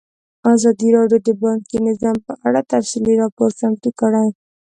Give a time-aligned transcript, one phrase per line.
[0.53, 4.27] ازادي راډیو د بانکي نظام په اړه تفصیلي راپور چمتو کړی.